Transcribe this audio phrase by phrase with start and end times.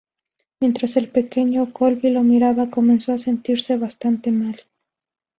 [0.59, 4.59] Mientras el pequeño Colby lo miraba comenzó a sentirse bastante mal.